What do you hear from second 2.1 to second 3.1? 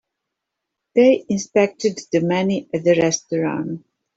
the menu at the